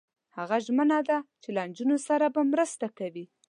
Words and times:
هغه 0.37 0.57
ژمنه 0.65 0.99
ده 1.09 1.17
چې 1.41 1.49
له 1.55 1.61
نجونو 1.69 1.97
سره 2.07 2.25
به 2.33 2.41
مرسته 2.51 2.87
کوي. 2.97 3.25